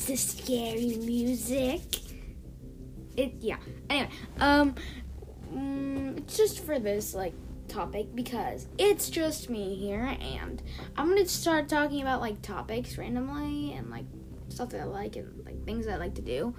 it's 0.00 0.06
the 0.06 0.16
scary 0.16 0.96
music. 0.96 1.82
It 3.16 3.34
yeah. 3.40 3.56
Anyway, 3.90 4.10
um, 4.38 4.74
mm, 5.52 6.16
it's 6.18 6.36
just 6.36 6.64
for 6.64 6.78
this 6.78 7.14
like 7.14 7.34
topic 7.68 8.14
because 8.14 8.66
it's 8.78 9.10
just 9.10 9.50
me 9.50 9.74
here, 9.74 10.16
and 10.20 10.62
I'm 10.96 11.08
gonna 11.08 11.26
start 11.26 11.68
talking 11.68 12.00
about 12.00 12.20
like 12.22 12.40
topics 12.40 12.96
randomly 12.96 13.74
and 13.74 13.90
like 13.90 14.06
stuff 14.48 14.70
that 14.70 14.80
I 14.80 14.84
like 14.84 15.16
and 15.16 15.44
like 15.44 15.62
things 15.66 15.86
I 15.86 15.96
like 15.96 16.14
to 16.14 16.22
do, 16.22 16.54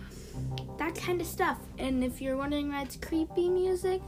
that 0.77 0.93
kind 0.93 1.19
of 1.19 1.25
stuff. 1.25 1.57
And 1.79 2.03
if 2.03 2.21
you're 2.21 2.37
wondering 2.37 2.69
why 2.69 2.83
it's 2.83 2.95
creepy 2.95 3.49
music, 3.49 4.01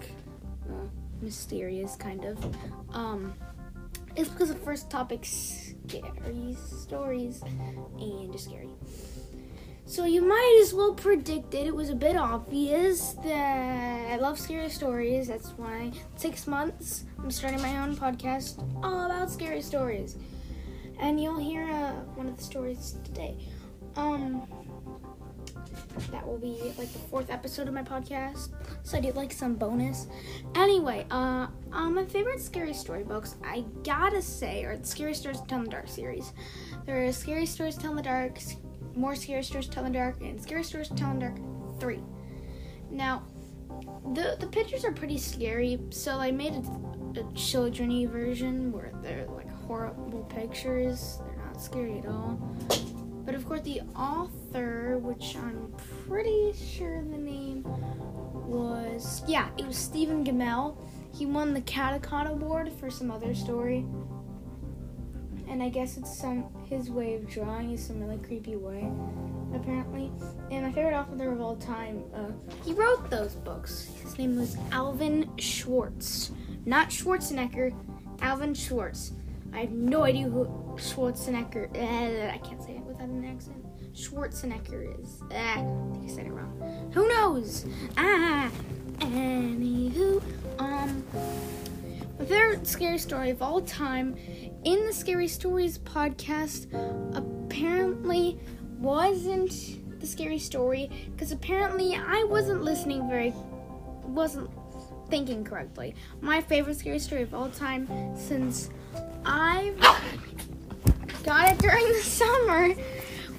uh, 0.69 0.87
mysterious 1.21 1.95
kind 1.95 2.23
of, 2.23 2.55
um, 2.91 3.33
it's 4.15 4.29
because 4.29 4.49
the 4.49 4.55
first 4.55 4.91
topic's 4.91 5.73
scary 5.87 6.55
stories 6.55 7.41
and 7.99 8.31
just 8.31 8.45
scary. 8.45 8.69
So 9.85 10.05
you 10.05 10.21
might 10.21 10.59
as 10.61 10.73
well 10.73 10.93
predict 10.93 11.53
it. 11.53 11.67
It 11.67 11.75
was 11.75 11.89
a 11.89 11.95
bit 11.95 12.15
obvious 12.15 13.13
that 13.23 14.11
I 14.11 14.15
love 14.17 14.39
scary 14.39 14.69
stories. 14.69 15.27
That's 15.27 15.49
why 15.51 15.91
six 16.15 16.47
months 16.47 17.03
I'm 17.19 17.29
starting 17.29 17.61
my 17.61 17.77
own 17.77 17.95
podcast 17.95 18.59
all 18.83 19.05
about 19.05 19.29
scary 19.29 19.61
stories. 19.61 20.17
And 20.99 21.21
you'll 21.21 21.39
hear 21.39 21.69
uh, 21.69 21.91
one 22.15 22.27
of 22.27 22.37
the 22.37 22.43
stories 22.43 22.95
today. 23.03 23.37
Um, 23.95 24.47
that 26.11 26.25
will 26.25 26.37
be 26.37 26.73
like 26.77 26.91
the 26.91 26.99
fourth 27.09 27.29
episode 27.29 27.67
of 27.67 27.73
my 27.73 27.83
podcast. 27.83 28.49
So 28.83 28.97
I 28.97 29.01
did 29.01 29.15
like 29.15 29.31
some 29.31 29.55
bonus. 29.55 30.07
Anyway, 30.55 31.05
uh, 31.11 31.47
um, 31.71 31.95
my 31.95 32.05
favorite 32.05 32.41
scary 32.41 32.73
story 32.73 33.03
books, 33.03 33.35
I 33.43 33.65
gotta 33.83 34.21
say, 34.21 34.63
are 34.63 34.77
the 34.77 34.85
Scary 34.85 35.13
Stories 35.13 35.41
to 35.41 35.47
Tell 35.47 35.59
in 35.59 35.65
the 35.65 35.71
Dark 35.71 35.87
series. 35.87 36.33
There 36.85 37.05
are 37.05 37.11
Scary 37.11 37.45
Stories 37.45 37.75
to 37.75 37.81
Tell 37.81 37.91
in 37.91 37.97
the 37.97 38.03
Dark, 38.03 38.39
more 38.95 39.15
Scary 39.15 39.43
Stories 39.43 39.67
to 39.67 39.71
Tell 39.71 39.85
in 39.85 39.91
the 39.91 39.97
Dark, 39.97 40.21
and 40.21 40.41
Scary 40.41 40.63
Stories 40.63 40.89
to 40.89 40.95
Tell 40.95 41.11
in 41.11 41.19
the 41.19 41.25
Dark 41.25 41.79
3. 41.79 41.99
Now, 42.91 43.23
the 44.13 44.37
the 44.39 44.47
pictures 44.47 44.85
are 44.85 44.91
pretty 44.91 45.17
scary, 45.17 45.79
so 45.89 46.17
I 46.17 46.31
made 46.31 46.53
a, 46.53 47.19
a 47.19 47.33
childrenly 47.33 48.05
version 48.05 48.71
where 48.71 48.91
they're 49.01 49.25
like 49.27 49.49
horrible 49.65 50.23
pictures. 50.25 51.19
They're 51.25 51.45
not 51.45 51.61
scary 51.61 51.99
at 51.99 52.05
all. 52.05 52.39
But 53.25 53.35
of 53.35 53.45
course, 53.47 53.61
the 53.61 53.81
author, 53.95 54.97
which 54.97 55.35
I'm 55.37 55.73
pretty 56.07 56.53
sure 56.53 57.01
the 57.01 57.17
name 57.17 57.63
was, 57.63 59.23
yeah, 59.27 59.49
it 59.57 59.65
was 59.65 59.77
Stephen 59.77 60.25
Gammell. 60.25 60.77
He 61.13 61.25
won 61.25 61.53
the 61.53 61.61
Caldecott 61.61 62.29
Award 62.29 62.71
for 62.79 62.89
some 62.89 63.09
other 63.09 63.33
story. 63.33 63.85
And 65.47 65.63
I 65.63 65.69
guess 65.69 65.95
it's 65.95 66.17
some 66.17 66.52
his 66.67 66.89
way 66.89 67.15
of 67.15 67.29
drawing 67.29 67.71
is 67.71 67.85
some 67.85 67.99
really 67.99 68.17
creepy 68.17 68.55
way, 68.55 68.89
apparently. 69.53 70.11
And 70.51 70.63
my 70.63 70.71
favorite 70.71 70.95
author 70.95 71.31
of 71.31 71.41
all 71.41 71.55
time, 71.55 72.03
uh, 72.13 72.31
he 72.65 72.73
wrote 72.73 73.09
those 73.09 73.35
books. 73.35 73.89
His 74.01 74.17
name 74.17 74.37
was 74.37 74.57
Alvin 74.71 75.29
Schwartz, 75.37 76.31
not 76.65 76.89
Schwarzenegger, 76.89 77.73
Alvin 78.21 78.53
Schwartz. 78.53 79.13
I 79.53 79.59
have 79.61 79.71
no 79.71 80.03
idea 80.03 80.27
who 80.27 80.45
Schwarzenegger. 80.77 81.69
Uh, 81.75 82.33
I 82.33 82.37
can't 82.39 82.61
say 82.63 82.71
it 82.71 82.81
without 82.81 83.07
an 83.07 83.25
accent. 83.25 83.63
Schwarzenegger 83.93 84.99
is. 84.99 85.21
Uh, 85.31 85.35
I 85.35 85.91
think 85.93 86.09
I 86.09 86.13
said 86.13 86.25
it 86.25 86.31
wrong. 86.31 86.91
Who 86.93 87.07
knows? 87.07 87.65
Ah. 87.97 88.49
Anywho, 88.99 90.21
um, 90.59 91.03
my 92.19 92.25
favorite 92.25 92.67
scary 92.67 92.97
story 92.97 93.29
of 93.31 93.41
all 93.41 93.61
time 93.61 94.15
in 94.63 94.85
the 94.85 94.93
Scary 94.93 95.27
Stories 95.27 95.79
podcast 95.79 96.67
apparently 97.15 98.39
wasn't 98.79 99.99
the 99.99 100.05
scary 100.05 100.39
story 100.39 100.89
because 101.11 101.31
apparently 101.31 101.95
I 101.95 102.23
wasn't 102.25 102.63
listening 102.63 103.09
very, 103.09 103.33
wasn't 104.03 104.49
thinking 105.09 105.43
correctly. 105.43 105.95
My 106.21 106.41
favorite 106.41 106.77
scary 106.77 106.99
story 106.99 107.23
of 107.23 107.33
all 107.33 107.49
time 107.49 107.87
since 108.17 108.69
I 109.25 109.73
got 111.23 111.51
it 111.51 111.57
during 111.59 111.87
the 111.87 112.01
summer 112.01 112.73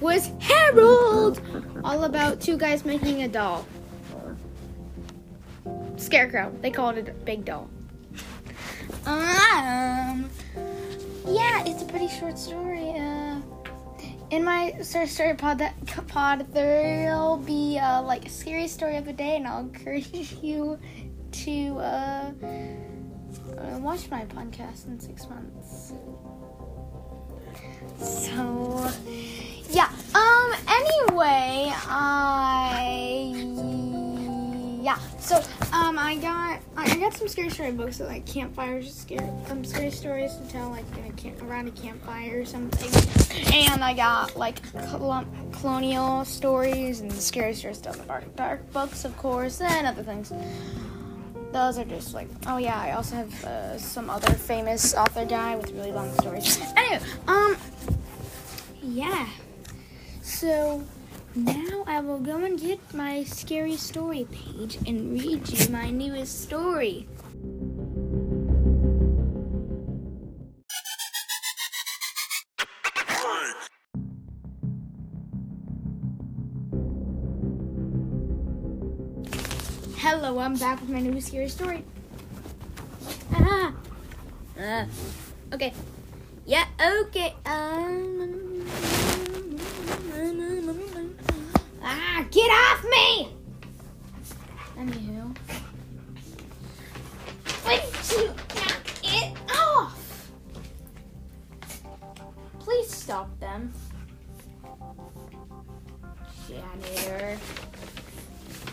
was 0.01 0.31
Harold, 0.39 1.41
all 1.83 2.03
about 2.03 2.41
two 2.41 2.57
guys 2.57 2.83
making 2.83 3.23
a 3.23 3.27
doll. 3.27 3.65
Scarecrow. 5.95 6.53
They 6.61 6.71
called 6.71 6.97
it 6.97 7.07
a 7.07 7.13
big 7.13 7.45
doll. 7.45 7.69
Um, 9.05 10.29
yeah, 11.27 11.63
it's 11.65 11.83
a 11.83 11.85
pretty 11.85 12.07
short 12.07 12.37
story. 12.39 12.91
Uh, 12.91 13.39
in 14.31 14.43
my 14.43 14.73
story, 14.81 15.07
story 15.07 15.35
pod, 15.35 15.59
that 15.59 15.75
pod, 16.07 16.47
there'll 16.51 17.37
be 17.37 17.77
uh, 17.77 18.01
like 18.01 18.25
a 18.25 18.29
scary 18.29 18.67
story 18.67 18.97
of 18.97 19.05
the 19.05 19.13
day, 19.13 19.35
and 19.35 19.47
I'll 19.47 19.59
encourage 19.59 20.11
you 20.41 20.79
to 21.31 21.77
uh, 21.77 22.31
uh, 23.57 23.77
watch 23.79 24.09
my 24.09 24.25
podcast 24.25 24.87
in 24.87 24.99
six 24.99 25.29
months. 25.29 25.93
So, 27.99 28.91
yeah. 29.69 29.91
Um. 30.15 30.53
Anyway, 30.67 31.71
I 31.87 33.31
yeah. 34.81 34.99
So, 35.19 35.41
um, 35.73 35.97
I 35.99 36.17
got 36.17 36.59
I 36.77 36.95
got 36.97 37.13
some 37.13 37.27
scary 37.27 37.49
story 37.49 37.71
books 37.71 37.97
that 37.97 38.07
like 38.07 38.25
campfires, 38.25 38.93
scary 38.93 39.27
um 39.49 39.63
scary 39.63 39.91
stories 39.91 40.35
to 40.35 40.47
tell 40.49 40.69
like 40.69 40.85
in 40.97 41.05
a 41.05 41.11
camp, 41.13 41.41
around 41.43 41.67
a 41.67 41.71
campfire 41.71 42.41
or 42.41 42.45
something. 42.45 42.89
And 43.53 43.83
I 43.83 43.93
got 43.93 44.35
like 44.35 44.61
col- 44.89 45.25
colonial 45.51 46.25
stories 46.25 47.01
and 47.01 47.11
scary 47.11 47.53
stories 47.53 47.77
to 47.77 47.83
tell 47.85 47.93
the 47.93 48.03
dark, 48.03 48.35
dark 48.35 48.71
books, 48.71 49.05
of 49.05 49.15
course, 49.17 49.61
and 49.61 49.87
other 49.87 50.03
things. 50.03 50.31
Those 51.51 51.77
are 51.77 51.85
just 51.85 52.13
like 52.13 52.27
oh 52.47 52.57
yeah 52.57 52.77
i 52.77 52.91
also 52.91 53.15
have 53.15 53.45
uh, 53.45 53.77
some 53.77 54.09
other 54.09 54.33
famous 54.33 54.93
author 54.93 55.25
guy 55.25 55.55
with 55.55 55.71
really 55.71 55.91
long 55.91 56.11
stories. 56.15 56.59
Anyway 56.77 56.99
um 57.27 57.55
yeah. 58.83 59.27
So 60.21 60.83
now 61.35 61.83
i 61.85 61.99
will 61.99 62.19
go 62.19 62.37
and 62.37 62.59
get 62.59 62.79
my 62.93 63.21
scary 63.23 63.75
story 63.75 64.25
page 64.31 64.77
and 64.87 65.19
read 65.19 65.47
you 65.49 65.69
my 65.69 65.89
newest 65.89 66.43
story 66.43 67.07
Hello, 79.97 80.37
I'm 80.37 80.55
back 80.55 80.79
with 80.81 80.89
my 80.91 80.99
new 80.99 81.19
scary 81.19 81.49
story. 81.49 81.83
Ah. 83.33 83.73
Uh, 84.53 84.85
okay. 85.51 85.73
Yeah, 86.45 86.65
okay. 86.79 87.33
Um, 87.43 88.44
ah, 91.85 92.25
get 92.31 92.49
off 92.49 92.83
me! 92.83 93.29
Anywho. 94.77 95.35
Please 97.45 98.11
you 98.11 98.27
knock 98.27 98.87
it 99.03 99.37
off! 99.49 100.29
Please 102.59 102.89
stop 102.89 103.39
them. 103.39 103.71
Janitor. 106.47 107.37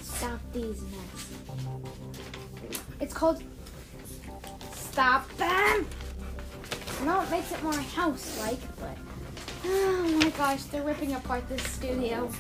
Stop 0.02 0.40
these 0.52 0.82
nuts. 0.82 1.28
It's 3.00 3.14
called 3.14 3.42
Stop 4.74 5.28
Them! 5.36 5.86
No, 7.04 7.22
it 7.22 7.30
makes 7.30 7.50
it 7.50 7.62
more 7.62 7.72
house 7.72 8.38
like, 8.40 8.60
but 8.78 8.96
oh 9.64 10.20
my 10.22 10.30
gosh, 10.30 10.62
they're 10.64 10.82
ripping 10.82 11.14
apart 11.14 11.48
this 11.48 11.62
studio. 11.62 12.30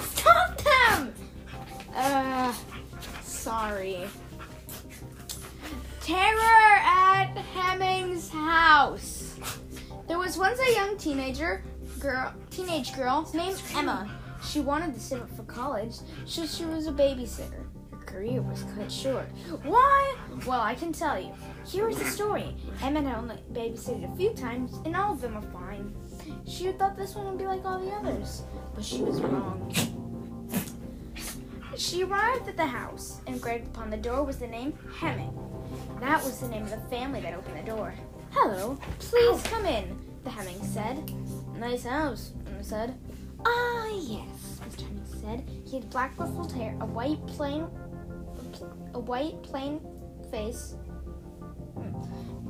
Stop 0.00 0.62
them! 0.62 1.14
Uh, 1.94 2.54
sorry. 3.22 4.08
Terror 6.00 6.78
at 6.82 7.32
Hemming's 7.54 8.28
house. 8.28 9.36
There 10.08 10.18
was 10.18 10.36
once 10.36 10.58
a 10.60 10.72
young 10.74 10.96
teenager 10.96 11.62
girl, 12.00 12.34
teenage 12.50 12.94
girl 12.96 13.30
named 13.32 13.62
Emma. 13.74 14.10
She 14.44 14.60
wanted 14.60 14.94
to 14.94 15.00
save 15.00 15.22
up 15.22 15.30
for 15.36 15.44
college, 15.44 15.94
so 16.26 16.44
she 16.44 16.64
was 16.64 16.88
a 16.88 16.92
babysitter. 16.92 17.61
Career 18.12 18.42
was 18.42 18.64
cut 18.76 18.92
short. 18.92 19.26
Why? 19.64 20.14
Well, 20.46 20.60
I 20.60 20.74
can 20.74 20.92
tell 20.92 21.18
you. 21.18 21.32
Here 21.66 21.88
is 21.88 21.98
the 21.98 22.04
story. 22.04 22.54
Emma 22.82 23.00
had 23.00 23.16
only 23.16 23.36
babysitted 23.52 24.12
a 24.12 24.16
few 24.16 24.34
times, 24.34 24.78
and 24.84 24.94
all 24.94 25.14
of 25.14 25.22
them 25.22 25.34
were 25.34 25.50
fine. 25.50 25.94
She 26.46 26.70
thought 26.72 26.96
this 26.96 27.14
one 27.14 27.26
would 27.26 27.38
be 27.38 27.46
like 27.46 27.64
all 27.64 27.80
the 27.80 27.90
others, 27.90 28.42
but 28.74 28.84
she 28.84 29.02
was 29.02 29.20
wrong. 29.22 29.72
She 31.76 32.04
arrived 32.04 32.48
at 32.48 32.56
the 32.58 32.66
house, 32.66 33.20
and 33.26 33.36
engraved 33.36 33.68
upon 33.68 33.88
the 33.88 33.96
door 33.96 34.24
was 34.24 34.36
the 34.36 34.46
name 34.46 34.74
Hemming. 35.00 35.32
That 36.00 36.22
was 36.22 36.38
the 36.38 36.48
name 36.48 36.64
of 36.64 36.70
the 36.70 36.88
family 36.90 37.20
that 37.20 37.34
opened 37.34 37.58
the 37.58 37.70
door. 37.70 37.94
Hello, 38.32 38.78
please 38.98 39.42
come 39.44 39.64
in. 39.64 39.98
the 40.22 40.30
Hemming 40.30 40.62
said. 40.62 41.10
Nice 41.56 41.84
house, 41.84 42.32
Emma 42.46 42.62
said. 42.62 42.98
Ah, 43.46 43.88
yes, 43.88 44.60
Mr. 44.68 44.82
Hemming 44.82 45.06
said. 45.06 45.48
He 45.64 45.76
had 45.78 45.90
black 45.90 46.18
ruffled 46.18 46.52
hair, 46.52 46.76
a 46.80 46.86
white 46.86 47.26
plain, 47.26 47.66
a 48.94 49.00
white 49.00 49.42
plain 49.42 49.80
face, 50.30 50.74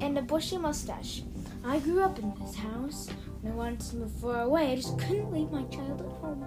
and 0.01 0.19
a 0.19 0.23
bushy 0.23 0.59
mustache. 0.59 1.23
I 1.65 1.79
grew 1.79 2.03
up 2.03 2.19
in 2.19 2.35
this 2.41 2.55
house. 2.57 3.09
When 3.41 3.53
I 3.53 3.57
wanted 3.57 3.81
to 3.81 3.97
move 3.97 4.13
far 4.21 4.43
away, 4.43 4.73
I 4.73 4.77
just 4.77 4.99
couldn't 4.99 5.33
leave 5.33 5.51
my 5.51 5.65
child 5.65 6.01
at 6.01 6.07
home. 6.07 6.47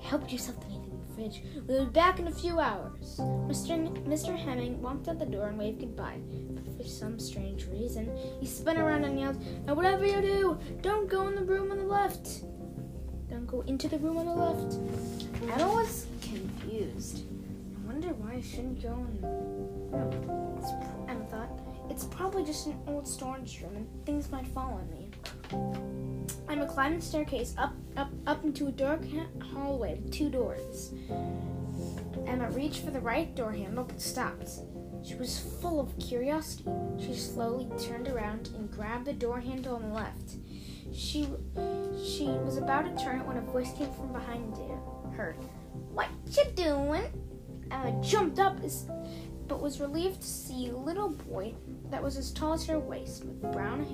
Help 0.00 0.30
yourself 0.32 0.58
to 0.60 0.66
anything 0.66 0.92
in 0.92 1.00
the 1.00 1.14
fridge. 1.14 1.42
We'll 1.66 1.84
be 1.86 1.90
back 1.90 2.18
in 2.18 2.28
a 2.28 2.32
few 2.32 2.58
hours. 2.58 3.16
Mr. 3.18 3.70
N- 3.70 4.04
Mr. 4.06 4.36
Hemming 4.36 4.80
walked 4.80 5.08
out 5.08 5.18
the 5.18 5.26
door 5.26 5.48
and 5.48 5.58
waved 5.58 5.80
goodbye. 5.80 6.20
But 6.54 6.76
for 6.76 6.84
some 6.84 7.18
strange 7.18 7.66
reason, 7.66 8.16
he 8.40 8.46
spun 8.46 8.78
around 8.78 9.04
and 9.04 9.18
yelled, 9.18 9.38
Now, 9.66 9.74
whatever 9.74 10.06
you 10.06 10.20
do, 10.20 10.58
don't 10.80 11.08
go 11.08 11.28
in 11.28 11.34
the 11.34 11.44
room 11.44 11.70
on 11.70 11.78
the 11.78 11.84
left. 11.84 12.42
Don't 13.28 13.46
go 13.46 13.60
into 13.62 13.88
the 13.88 13.98
room 13.98 14.16
on 14.18 14.26
the 14.26 14.34
left. 14.34 14.78
Emma 15.52 15.68
was 15.72 16.06
confused. 16.22 17.22
I 17.98 18.00
wonder 18.00 18.14
why 18.22 18.34
I 18.34 18.40
shouldn't 18.40 18.80
go 18.80 18.92
in. 18.92 19.20
No, 19.90 20.56
it's, 20.56 20.70
Emma 21.10 21.24
thought. 21.24 21.50
It's 21.90 22.04
probably 22.04 22.44
just 22.44 22.68
an 22.68 22.78
old 22.86 23.08
storage 23.08 23.60
room 23.60 23.74
and 23.74 24.06
things 24.06 24.30
might 24.30 24.46
fall 24.46 24.80
on 24.80 24.88
me. 24.88 25.10
Emma 26.48 26.64
climbed 26.64 27.02
the 27.02 27.04
staircase 27.04 27.56
up, 27.58 27.74
up, 27.96 28.12
up 28.28 28.44
into 28.44 28.68
a 28.68 28.70
dark 28.70 29.02
ha- 29.10 29.26
hallway 29.52 29.96
with 29.96 30.12
two 30.12 30.30
doors. 30.30 30.92
Emma 32.24 32.48
reached 32.50 32.84
for 32.84 32.92
the 32.92 33.00
right 33.00 33.34
door 33.34 33.50
handle 33.50 33.82
but 33.82 34.00
stopped. 34.00 34.48
She 35.04 35.16
was 35.16 35.40
full 35.60 35.80
of 35.80 35.98
curiosity. 35.98 36.70
She 37.00 37.16
slowly 37.16 37.68
turned 37.84 38.06
around 38.06 38.50
and 38.54 38.70
grabbed 38.70 39.06
the 39.06 39.12
door 39.12 39.40
handle 39.40 39.74
on 39.74 39.82
the 39.82 39.94
left. 39.94 40.36
She 40.94 41.28
she 42.00 42.26
was 42.26 42.58
about 42.58 42.84
to 42.84 43.04
turn 43.04 43.22
it 43.22 43.26
when 43.26 43.38
a 43.38 43.40
voice 43.40 43.72
came 43.76 43.90
from 43.90 44.12
behind 44.12 44.56
her. 45.16 45.34
What 45.92 46.06
you 46.30 46.44
doing? 46.54 47.02
Emma 47.70 48.00
jumped 48.02 48.38
up 48.38 48.58
but 49.48 49.62
was 49.62 49.80
relieved 49.80 50.20
to 50.20 50.28
see 50.28 50.68
a 50.68 50.76
little 50.76 51.08
boy 51.08 51.54
that 51.90 52.02
was 52.02 52.16
as 52.16 52.30
tall 52.30 52.52
as 52.52 52.66
her 52.66 52.78
waist, 52.78 53.24
with 53.24 53.40
brown, 53.52 53.84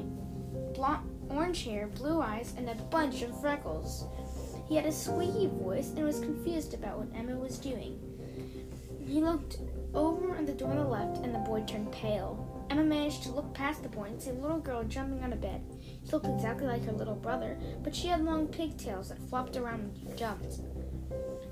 blonde, 0.74 1.08
orange 1.30 1.64
hair, 1.64 1.86
blue 1.86 2.20
eyes, 2.20 2.54
and 2.56 2.68
a 2.68 2.74
bunch 2.74 3.22
of 3.22 3.40
freckles. 3.40 4.04
He 4.68 4.76
had 4.76 4.86
a 4.86 4.92
squeaky 4.92 5.46
voice 5.46 5.90
and 5.90 6.04
was 6.04 6.20
confused 6.20 6.74
about 6.74 6.98
what 6.98 7.18
Emma 7.18 7.36
was 7.36 7.58
doing. 7.58 8.00
He 9.06 9.20
looked 9.20 9.58
over 9.94 10.34
at 10.34 10.46
the 10.46 10.52
door 10.52 10.70
on 10.70 10.76
the 10.76 10.84
left, 10.84 11.18
and 11.18 11.34
the 11.34 11.38
boy 11.38 11.62
turned 11.66 11.92
pale. 11.92 12.66
Emma 12.70 12.82
managed 12.82 13.22
to 13.22 13.30
look 13.30 13.52
past 13.54 13.82
the 13.82 13.88
boy 13.88 14.04
and 14.04 14.20
see 14.20 14.30
a 14.30 14.34
little 14.34 14.58
girl 14.58 14.82
jumping 14.84 15.22
on 15.22 15.32
a 15.32 15.36
bed. 15.36 15.62
She 16.04 16.10
looked 16.10 16.26
exactly 16.26 16.66
like 16.66 16.84
her 16.84 16.92
little 16.92 17.14
brother, 17.14 17.58
but 17.82 17.94
she 17.94 18.08
had 18.08 18.24
long 18.24 18.48
pigtails 18.48 19.10
that 19.10 19.18
flopped 19.28 19.56
around 19.56 19.82
when 19.82 19.94
she 19.94 20.18
jumped. 20.18 20.60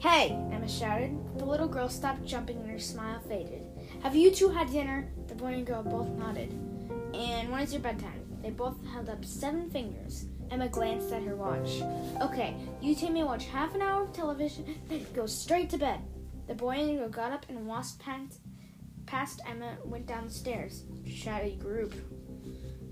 Hey! 0.03 0.37
Emma 0.51 0.69
shouted. 0.69 1.17
The 1.39 1.45
little 1.45 1.69
girl 1.69 1.89
stopped 1.89 2.25
jumping 2.25 2.57
and 2.57 2.69
her 2.69 2.79
smile 2.81 3.21
faded. 3.21 3.63
Have 4.03 4.17
you 4.17 4.33
two 4.33 4.49
had 4.49 4.73
dinner? 4.73 5.09
The 5.29 5.37
boy 5.37 5.53
and 5.55 5.65
girl 5.65 5.85
both 5.85 6.09
nodded. 6.09 6.51
And 7.15 7.53
when 7.53 7.63
is 7.63 7.73
your 7.73 7.83
bedtime? 7.83 8.27
They 8.43 8.51
both 8.51 8.85
held 8.85 9.09
up 9.09 9.25
seven 9.25 9.71
fingers. 9.71 10.25
Emma 10.51 10.69
glanced 10.69 11.13
at 11.13 11.23
her 11.23 11.37
watch. 11.37 11.83
Okay, 12.21 12.57
you 12.81 12.97
two 12.97 13.11
may 13.11 13.23
watch 13.23 13.45
half 13.45 13.77
an 13.77 13.81
hour 13.83 14.03
of 14.03 14.13
television, 14.13 14.75
then 14.89 15.07
go 15.15 15.27
straight 15.27 15.71
to 15.71 15.79
bed. 15.79 16.01
The 16.49 16.57
boy 16.57 16.81
and 16.81 16.99
girl 16.99 17.09
got 17.09 17.31
up 17.31 17.47
and 17.49 17.65
walked 17.65 18.01
past, 18.01 18.41
past 19.07 19.41
Emma 19.49 19.77
went 19.85 20.09
down 20.09 20.25
the 20.25 20.33
stairs. 20.33 20.83
Shabby 21.07 21.55
group, 21.55 21.95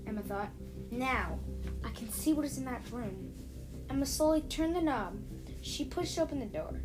Emma 0.07 0.21
thought. 0.21 0.51
Now, 0.91 1.39
I 1.83 1.89
can 1.89 2.09
see 2.09 2.31
what 2.31 2.45
is 2.45 2.57
in 2.57 2.63
that 2.63 2.89
room. 2.89 3.33
Emma 3.89 4.05
slowly 4.05 4.43
turned 4.43 4.77
the 4.77 4.81
knob. 4.81 5.19
She 5.61 5.83
pushed 5.83 6.17
open 6.17 6.39
the 6.39 6.45
door. 6.45 6.79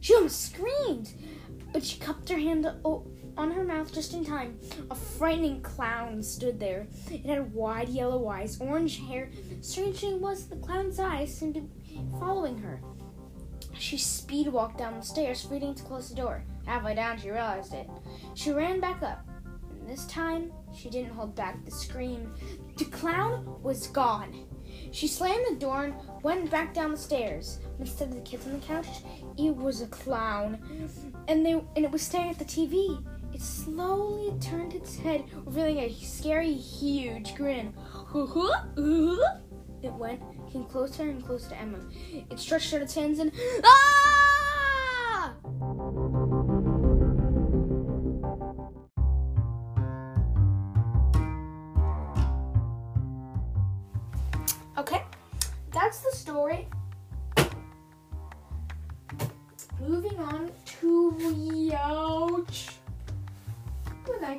She 0.00 0.14
almost 0.14 0.52
screamed, 0.52 1.12
but 1.72 1.84
she 1.84 1.98
cupped 1.98 2.28
her 2.28 2.38
hand 2.38 2.66
on 3.36 3.50
her 3.50 3.64
mouth 3.64 3.92
just 3.92 4.14
in 4.14 4.24
time. 4.24 4.58
A 4.90 4.94
frightening 4.94 5.62
clown 5.62 6.22
stood 6.22 6.58
there. 6.58 6.86
It 7.10 7.26
had 7.26 7.54
wide 7.54 7.88
yellow 7.88 8.28
eyes, 8.28 8.60
orange 8.60 9.00
hair. 9.06 9.30
Strange 9.60 10.00
thing 10.00 10.20
was, 10.20 10.46
the 10.46 10.56
clown's 10.56 10.98
eyes 10.98 11.34
seemed 11.34 11.54
to 11.54 11.60
be 11.60 12.00
following 12.18 12.58
her. 12.58 12.80
She 13.78 13.96
speed 13.96 14.48
walked 14.48 14.78
down 14.78 14.98
the 14.98 15.04
stairs, 15.04 15.42
forgetting 15.42 15.74
to 15.76 15.82
close 15.84 16.08
the 16.08 16.14
door. 16.14 16.44
Halfway 16.66 16.94
down, 16.94 17.18
she 17.18 17.30
realized 17.30 17.72
it. 17.72 17.88
She 18.34 18.52
ran 18.52 18.80
back 18.80 19.02
up. 19.02 19.26
And 19.70 19.88
this 19.88 20.06
time, 20.06 20.52
she 20.74 20.90
didn't 20.90 21.12
hold 21.12 21.34
back 21.34 21.64
the 21.64 21.70
scream. 21.70 22.34
The 22.76 22.84
clown 22.86 23.62
was 23.62 23.86
gone. 23.86 24.46
She 24.92 25.06
slammed 25.06 25.46
the 25.48 25.56
door 25.56 25.84
and 25.84 25.94
went 26.22 26.50
back 26.50 26.74
down 26.74 26.90
the 26.92 26.96
stairs. 26.96 27.60
Instead 27.80 28.08
of 28.08 28.14
the 28.14 28.20
kids 28.20 28.46
on 28.46 28.52
the 28.52 28.66
couch, 28.66 28.86
it 29.38 29.56
was 29.56 29.80
a 29.80 29.86
clown, 29.86 30.58
and 31.28 31.44
they 31.44 31.52
and 31.52 31.84
it 31.84 31.90
was 31.90 32.02
staring 32.02 32.30
at 32.30 32.38
the 32.38 32.44
TV. 32.44 33.02
It 33.32 33.40
slowly 33.40 34.38
turned 34.40 34.74
its 34.74 34.98
head, 34.98 35.24
revealing 35.46 35.78
a 35.78 35.92
scary, 35.94 36.52
huge 36.52 37.34
grin. 37.34 37.74
It 39.82 39.94
went, 39.94 40.20
came 40.52 40.64
closer 40.64 41.04
and 41.04 41.24
closer 41.24 41.48
to 41.48 41.58
Emma. 41.58 41.78
It 42.28 42.38
stretched 42.38 42.74
out 42.74 42.82
its 42.82 42.94
hands 42.94 43.18
and 43.18 43.32
ah! 43.64 43.99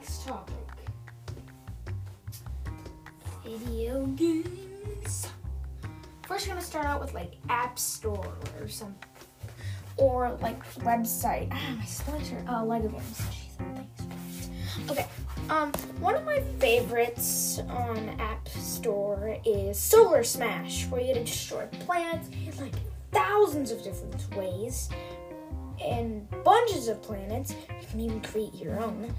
Next 0.02 0.26
topic. 0.26 0.56
Video 3.44 4.08
games. 4.08 5.28
First, 6.28 6.48
we're 6.48 6.54
gonna 6.54 6.66
start 6.66 6.86
out 6.86 7.00
with 7.00 7.14
like 7.14 7.34
App 7.50 7.78
Store 7.78 8.34
or 8.60 8.68
some, 8.68 8.96
or 9.98 10.36
like 10.42 10.64
website. 10.80 11.50
Ah, 11.52 11.76
my 11.78 11.86
splinter. 11.86 12.44
Uh, 12.50 12.64
Lego 12.64 12.88
games. 12.88 13.22
Okay. 14.90 15.06
Um, 15.50 15.72
one 16.00 16.16
of 16.16 16.26
my 16.26 16.40
favorites 16.58 17.60
on 17.70 18.10
App 18.20 18.48
Store 18.48 19.38
is 19.46 19.80
Solar 19.80 20.24
Smash, 20.24 20.88
where 20.88 21.02
you 21.02 21.14
destroy 21.14 21.68
planets 21.86 22.28
in 22.30 22.58
like 22.60 22.74
thousands 23.12 23.70
of 23.70 23.84
different 23.84 24.36
ways 24.36 24.90
and 25.84 26.28
bunches 26.44 26.88
of 26.88 27.04
planets. 27.04 27.54
You 27.82 27.88
can 27.88 28.00
even 28.00 28.22
create 28.22 28.56
your 28.56 28.82
own. 28.82 29.14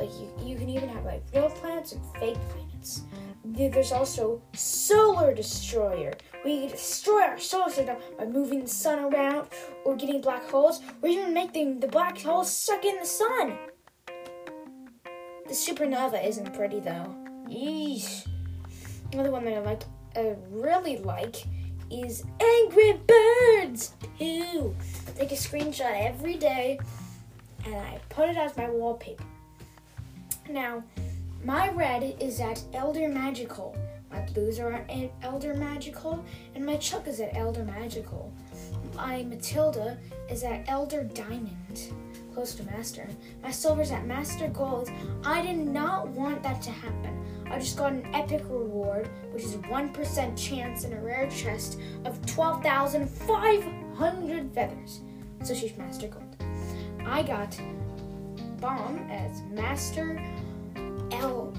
But 0.00 0.10
you, 0.12 0.32
you 0.42 0.56
can 0.56 0.70
even 0.70 0.88
have 0.88 1.04
like 1.04 1.22
real 1.34 1.50
planets 1.50 1.92
and 1.92 2.02
fake 2.14 2.38
planets. 2.48 3.02
There's 3.44 3.92
also 3.92 4.40
Solar 4.54 5.34
Destroyer, 5.34 6.14
can 6.42 6.70
destroy 6.70 7.20
our 7.20 7.38
solar 7.38 7.70
system 7.70 7.98
by 8.18 8.24
moving 8.24 8.62
the 8.62 8.68
sun 8.68 9.12
around 9.12 9.48
or 9.84 9.94
getting 9.96 10.22
black 10.22 10.48
holes, 10.48 10.80
or 11.02 11.08
even 11.10 11.34
making 11.34 11.80
the 11.80 11.86
black 11.86 12.18
holes 12.18 12.50
suck 12.50 12.86
in 12.86 12.96
the 12.96 13.04
sun. 13.04 13.58
The 15.46 15.52
supernova 15.52 16.26
isn't 16.26 16.54
pretty 16.54 16.80
though. 16.80 17.14
Yeesh. 17.46 18.26
Another 19.12 19.30
one 19.30 19.44
that 19.44 19.52
I 19.52 19.60
like, 19.60 19.82
I 20.16 20.34
really 20.48 20.96
like, 20.96 21.44
is 21.90 22.24
Angry 22.40 22.98
Birds 23.06 23.92
2. 24.18 24.74
Take 25.16 25.32
a 25.32 25.34
screenshot 25.34 26.06
every 26.06 26.36
day, 26.36 26.80
and 27.66 27.74
I 27.74 28.00
put 28.08 28.30
it 28.30 28.38
as 28.38 28.56
my 28.56 28.70
wallpaper. 28.70 29.24
Now, 30.48 30.82
my 31.44 31.68
red 31.70 32.16
is 32.20 32.40
at 32.40 32.62
Elder 32.72 33.08
Magical. 33.08 33.76
My 34.10 34.20
blues 34.20 34.58
are 34.58 34.72
at 34.72 35.12
Elder 35.22 35.54
Magical, 35.54 36.24
and 36.54 36.66
my 36.66 36.76
Chuck 36.76 37.06
is 37.06 37.20
at 37.20 37.36
Elder 37.36 37.64
Magical. 37.64 38.32
My 38.96 39.22
Matilda 39.22 39.96
is 40.28 40.42
at 40.42 40.68
Elder 40.68 41.04
Diamond, 41.04 41.92
close 42.34 42.56
to 42.56 42.64
Master. 42.64 43.08
My 43.42 43.52
silver's 43.52 43.92
at 43.92 44.06
Master 44.06 44.48
Gold. 44.48 44.90
I 45.24 45.42
did 45.42 45.58
not 45.58 46.08
want 46.08 46.42
that 46.42 46.60
to 46.62 46.70
happen. 46.70 47.24
I 47.50 47.58
just 47.58 47.76
got 47.76 47.92
an 47.92 48.06
epic 48.14 48.42
reward, 48.48 49.10
which 49.32 49.44
is 49.44 49.56
1% 49.56 50.36
chance 50.36 50.84
in 50.84 50.92
a 50.92 51.00
rare 51.00 51.28
chest 51.30 51.78
of 52.04 52.24
12,500 52.26 54.54
feathers. 54.54 55.00
So 55.42 55.54
she's 55.54 55.76
Master 55.76 56.08
Gold. 56.08 56.36
I 57.04 57.22
got 57.22 57.56
Bomb 58.60 58.98
as 59.10 59.42
Master 59.50 60.20
L 61.12 61.54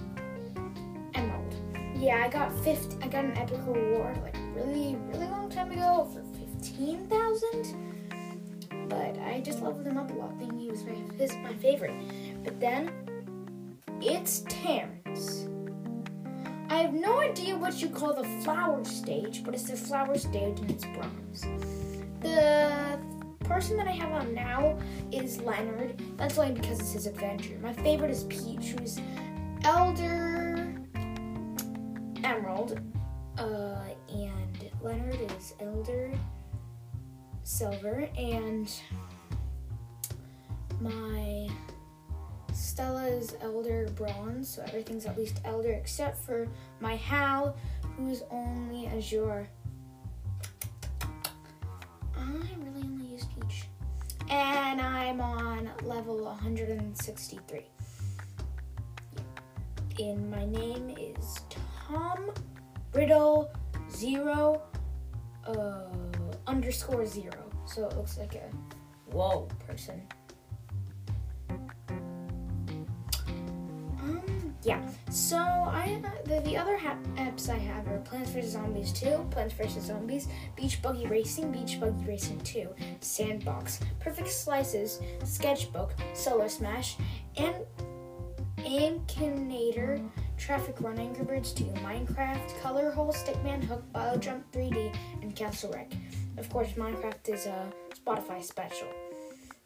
Emerald. 1.15 1.55
Yeah, 1.96 2.24
I 2.24 2.29
got 2.29 2.53
50. 2.63 3.03
I 3.03 3.08
got 3.08 3.25
an 3.25 3.36
epic 3.38 3.60
reward 3.65 4.22
like 4.22 4.38
really, 4.53 4.96
really 5.08 5.27
long 5.27 5.50
time 5.50 5.72
ago 5.72 6.08
for 6.13 6.24
15,000. 6.38 7.89
But 8.88 9.17
I 9.20 9.41
just 9.43 9.62
leveled 9.62 9.88
him 9.88 9.98
up 9.98 10.12
a 10.12 10.13
lot, 10.13 10.38
thinking 10.38 10.60
he 10.60 10.70
was 10.70 10.84
my, 10.84 10.93
his, 11.17 11.36
my 11.38 11.53
favorite. 11.55 11.93
But 12.43 12.60
then 12.60 12.91
it's 14.01 14.43
Terrence. 14.48 15.48
I 16.70 16.75
have 16.84 16.93
no 16.93 17.20
idea 17.20 17.58
what 17.58 17.81
you 17.81 17.89
call 17.89 18.13
the 18.13 18.24
flower 18.43 18.84
stage, 18.84 19.43
but 19.43 19.53
it's 19.53 19.70
the 19.70 19.75
flower 19.75 20.17
stage 20.17 20.60
and 20.60 20.72
it's 20.72 20.86
bronze. 20.86 21.41
The 22.22 23.00
person 23.51 23.75
that 23.75 23.88
I 23.88 23.91
have 23.91 24.12
on 24.13 24.34
now 24.34 24.79
is 25.12 25.41
Leonard. 25.41 26.01
That's 26.15 26.38
only 26.38 26.53
because 26.53 26.79
it's 26.79 26.93
his 26.93 27.05
adventure. 27.05 27.60
My 27.62 27.74
favorite 27.74 28.10
is 28.10 28.24
Peach, 28.24 28.75
who's 28.77 28.98
Elder 29.65 30.74
Emerald. 32.24 32.79
Uh, 33.38 33.84
and 34.10 34.72
Leonard 34.81 35.20
is 35.38 35.53
Elder 35.60 36.13
Silver. 37.43 38.10
And 38.17 38.74
my 40.79 41.50
Stella 42.53 43.05
is 43.05 43.36
Elder 43.41 43.89
Bronze, 43.96 44.48
so 44.48 44.63
everything's 44.65 45.05
at 45.05 45.17
least 45.17 45.41
Elder 45.43 45.72
except 45.72 46.24
for 46.24 46.48
my 46.79 46.96
Hal, 46.96 47.58
who's 47.98 48.24
only 48.31 48.88
Azure. 48.88 49.50
I 52.17 52.31
really 52.58 52.81
only. 52.84 53.00
And 54.31 54.79
I'm 54.79 55.19
on 55.19 55.69
level 55.83 56.23
163. 56.23 57.65
And 60.00 60.31
my 60.31 60.45
name 60.45 60.95
is 60.97 61.41
Tom 61.50 62.31
Riddle 62.93 63.51
Zero 63.91 64.61
uh, 65.45 65.83
underscore 66.47 67.05
zero. 67.05 67.51
So 67.65 67.88
it 67.88 67.97
looks 67.97 68.17
like 68.17 68.35
a 68.35 68.50
whoa 69.13 69.50
person. 69.67 70.01
Yeah. 74.63 74.81
So 75.09 75.37
I 75.37 76.01
the, 76.25 76.39
the 76.41 76.55
other 76.55 76.77
ha- 76.77 76.97
apps 77.15 77.49
I 77.49 77.57
have 77.57 77.87
are 77.87 77.97
Plants 77.99 78.29
vs 78.29 78.51
Zombies 78.51 78.93
2, 78.93 79.27
Plants 79.31 79.53
vs 79.53 79.85
Zombies, 79.85 80.27
Beach 80.55 80.81
Buggy 80.81 81.07
Racing, 81.07 81.51
Beach 81.51 81.79
Buggy 81.79 82.05
Racing 82.05 82.39
2, 82.41 82.69
Sandbox, 82.99 83.79
Perfect 83.99 84.29
Slices, 84.29 85.01
Sketchbook, 85.23 85.93
Solar 86.13 86.47
Smash, 86.49 86.97
and 87.37 87.55
Akinator, 88.57 90.07
Traffic 90.37 90.79
Run, 90.79 90.99
Angry 90.99 91.25
Birds 91.25 91.53
2, 91.53 91.63
Minecraft, 91.83 92.61
Color 92.61 92.91
Hole, 92.91 93.11
Stickman, 93.11 93.63
Hook, 93.63 93.83
Biojump 93.93 94.43
3D, 94.53 94.95
and 95.23 95.35
Castle 95.35 95.71
Wreck. 95.73 95.91
Of 96.37 96.49
course, 96.49 96.69
Minecraft 96.73 97.29
is 97.29 97.47
a 97.47 97.71
Spotify 97.95 98.43
special. 98.43 98.87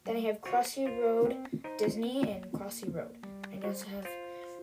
Then 0.04 0.16
I 0.16 0.20
have 0.20 0.40
Crossy 0.40 0.86
Road, 0.86 1.36
Disney, 1.78 2.30
and 2.30 2.44
Crossy 2.52 2.92
Road. 2.94 3.18
I 3.52 3.66
also 3.66 3.86
have 3.88 4.06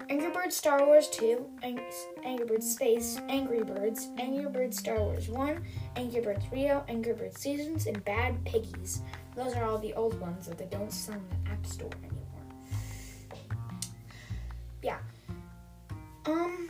Angry 0.09 0.31
Birds 0.31 0.55
Star 0.55 0.85
Wars 0.85 1.09
2, 1.09 1.45
Ang- 1.63 1.79
Angry 2.23 2.45
Birds 2.45 2.71
Space, 2.71 3.19
Angry 3.29 3.63
Birds, 3.63 4.09
Angry 4.17 4.49
Birds 4.49 4.77
Star 4.77 4.99
Wars 4.99 5.29
1, 5.29 5.63
Angry 5.95 6.21
Birds 6.21 6.45
Rio, 6.51 6.83
Angry 6.87 7.13
Birds 7.13 7.39
Seasons, 7.39 7.87
and 7.87 8.03
Bad 8.03 8.43
Piggies. 8.45 9.01
Those 9.35 9.53
are 9.55 9.65
all 9.65 9.77
the 9.77 9.93
old 9.93 10.19
ones 10.19 10.47
that 10.47 10.57
they 10.57 10.65
don't 10.65 10.91
sell 10.91 11.15
in 11.15 11.43
the 11.45 11.51
App 11.51 11.65
Store 11.65 11.89
anymore. 12.03 12.23
Yeah. 14.81 14.99
Um, 16.25 16.69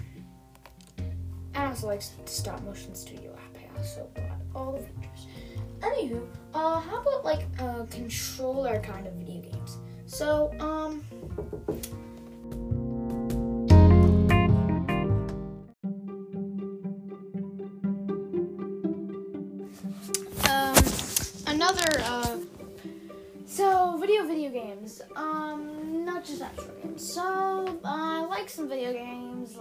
I 1.56 1.66
also 1.66 1.88
like 1.88 2.02
stop 2.26 2.62
motion 2.64 2.96
studio 2.96 3.34
app. 3.34 3.58
I 3.58 3.78
also 3.78 4.08
bought 4.14 4.40
all 4.56 4.72
the 4.74 4.80
features. 4.80 5.28
Anywho, 5.80 6.26
uh, 6.54 6.80
how 6.80 7.02
about 7.02 7.26
like 7.26 7.46
uh, 7.60 7.86
controller 7.90 8.80
kind 8.82 9.06
of 9.08 9.14
video 9.14 9.42
games? 9.42 9.78
So, 10.06 10.54
um, 10.60 11.04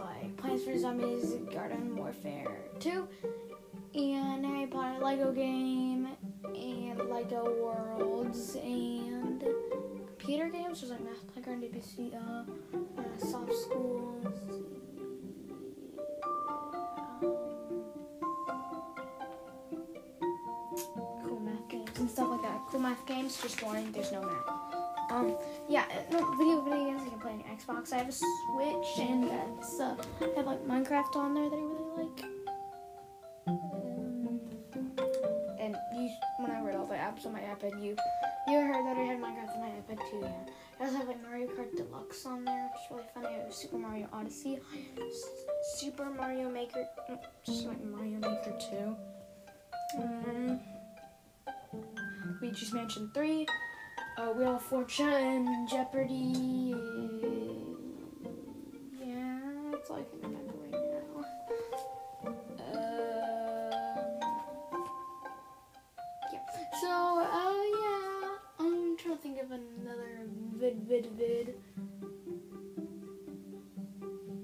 like 0.03 0.37
Plants 0.37 0.65
vs 0.65 0.83
Zombies, 0.83 1.35
Garden 1.53 1.97
Warfare 1.97 2.59
2, 2.81 3.09
and 3.95 4.45
Harry 4.45 4.67
Potter 4.67 5.03
Lego 5.05 5.33
game, 5.33 6.09
and 6.45 6.99
Lego 7.09 7.45
Worlds, 7.63 8.57
and 8.57 9.45
computer 10.19 10.49
games 10.49 10.81
just 10.81 10.93
like 10.93 11.05
Math 11.05 11.27
Playground, 11.33 11.63
ABC, 11.63 12.15
uh, 12.15 12.45
uh, 13.01 13.19
Soft 13.19 13.55
Schools. 13.55 14.27
Cool 21.25 21.41
math 21.41 21.69
games 21.69 21.99
and 21.99 22.11
stuff 22.11 22.29
like 22.31 22.43
that. 22.43 22.61
Cool 22.71 22.81
math 22.81 23.07
games, 23.07 23.41
just 23.41 23.63
warning, 23.63 23.93
there's 23.93 24.13
no 24.13 24.23
math. 24.23 24.82
Um, 25.13 25.37
yeah, 25.69 25.85
uh, 25.91 26.11
no, 26.11 26.31
video 26.37 26.63
video 26.63 26.85
games 26.87 27.03
I 27.05 27.11
can 27.11 27.21
play 27.21 27.33
on 27.33 27.41
your 27.41 27.49
Xbox. 27.49 27.93
I 27.93 27.99
have 27.99 28.09
a 28.09 28.13
Switch 28.13 28.99
and 28.99 29.29
that's 29.29 29.79
uh, 29.79 29.95
I 30.23 30.37
have 30.37 30.47
like 30.47 30.65
Minecraft 30.67 31.17
on 31.17 31.35
there 31.35 31.51
that 31.51 31.57
I 31.57 31.61
really 31.61 32.07
like. 32.07 32.25
Um, 33.47 34.41
and 35.61 35.77
when 36.39 36.51
I 36.51 36.63
read 36.63 36.77
all 36.77 36.87
the 36.87 36.95
apps 36.95 37.27
on 37.27 37.35
my 37.35 37.41
iPad, 37.41 37.83
you 37.83 37.95
you 38.49 38.59
heard 38.59 38.87
that 38.87 38.97
I 38.97 39.03
had 39.03 39.21
Minecraft 39.21 39.55
on 39.55 39.61
my 39.61 39.69
iPad 39.69 40.11
too. 40.11 40.21
Yeah, 40.23 40.31
I 40.81 40.85
also 40.87 40.97
have 40.97 41.09
like 41.09 41.23
Mario 41.23 41.47
Kart 41.49 41.77
Deluxe 41.77 42.25
on 42.25 42.45
there, 42.47 42.71
which 42.73 42.81
is 42.83 42.91
really 42.91 43.05
funny. 43.13 43.27
I 43.27 43.45
have 43.45 43.53
Super 43.53 43.77
Mario 43.77 44.09
Odyssey, 44.15 44.61
S- 44.97 45.29
Super 45.77 46.09
Mario 46.09 46.49
Maker, 46.49 46.87
mm, 47.11 47.19
just 47.45 47.67
like 47.67 47.85
Mario 47.85 48.19
Maker 48.19 48.57
Two. 48.59 48.97
Um, 50.01 50.59
Luigi's 52.41 52.73
Mansion 52.73 53.11
3, 53.15 53.47
uh, 54.23 54.33
Wheel 54.33 54.57
of 54.57 54.63
Fortune, 54.63 55.67
Jeopardy. 55.69 56.75
Yeah, 59.01 59.39
that's 59.71 59.91
all 59.91 59.97
I 59.97 60.05
can 60.05 60.21
remember 60.23 60.53
right 60.63 60.73
now. 60.73 61.25
Um, 62.27 62.91
yeah. 66.33 66.41
So, 66.81 66.91
uh, 67.21 67.63
yeah, 67.81 68.39
I'm 68.61 68.97
trying 68.97 69.17
to 69.17 69.23
think 69.23 69.39
of 69.43 69.51
another 69.51 70.29
vid, 70.57 70.77
vid, 70.87 71.07
vid. 71.17 71.55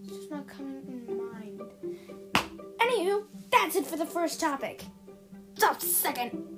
It's 0.03 0.09
just 0.09 0.31
not 0.31 0.49
coming 0.49 0.83
in 0.89 1.17
mind. 1.33 1.63
Anywho, 2.81 3.25
that's 3.51 3.77
it 3.77 3.87
for 3.87 3.97
the 3.97 4.07
first 4.07 4.41
topic. 4.41 4.85
Stop 5.55 5.81
second. 5.81 6.58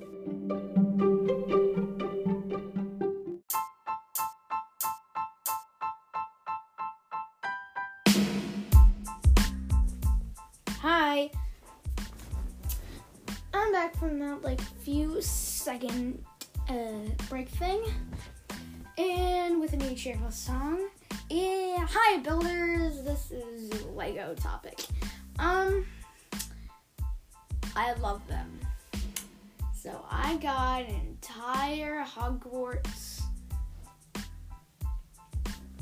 I 30.31 30.37
got 30.37 30.83
an 30.83 30.95
entire 30.95 32.05
Hogwarts 32.05 33.21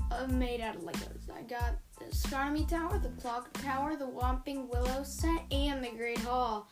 uh, 0.09 0.25
made 0.31 0.59
out 0.59 0.75
of 0.75 0.81
Legos. 0.81 1.29
I 1.31 1.43
got 1.43 1.75
the 1.99 2.05
Astronomy 2.05 2.65
Tower, 2.65 2.97
the 2.97 3.09
Clock 3.21 3.53
Tower, 3.61 3.95
the 3.95 4.07
Whomping 4.07 4.67
Willow 4.67 5.03
set, 5.03 5.43
and 5.51 5.83
the 5.83 5.91
Great 5.91 6.17
Hall. 6.17 6.67